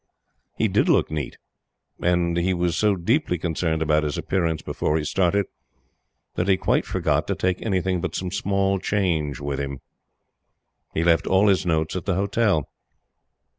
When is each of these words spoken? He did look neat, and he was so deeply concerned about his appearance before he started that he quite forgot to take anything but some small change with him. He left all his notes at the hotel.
He 0.57 0.67
did 0.67 0.89
look 0.89 1.11
neat, 1.11 1.37
and 2.01 2.35
he 2.35 2.55
was 2.55 2.75
so 2.75 2.95
deeply 2.95 3.37
concerned 3.37 3.83
about 3.83 4.01
his 4.03 4.17
appearance 4.17 4.63
before 4.63 4.97
he 4.97 5.03
started 5.03 5.45
that 6.33 6.47
he 6.47 6.57
quite 6.57 6.87
forgot 6.87 7.27
to 7.27 7.35
take 7.35 7.61
anything 7.61 8.01
but 8.01 8.15
some 8.15 8.31
small 8.31 8.79
change 8.79 9.39
with 9.39 9.59
him. 9.59 9.79
He 10.95 11.03
left 11.03 11.27
all 11.27 11.49
his 11.49 11.67
notes 11.67 11.95
at 11.95 12.05
the 12.05 12.15
hotel. 12.15 12.67